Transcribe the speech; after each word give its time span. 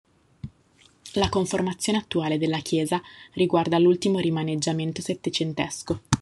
La 1.13 1.29
conformazione 1.29 1.99
attuale 1.99 2.39
della 2.39 2.57
chiesa 2.57 2.99
riguarda 3.33 3.77
l'ultimo 3.77 4.17
rimaneggiamento 4.17 4.99
settecentesco. 4.99 6.01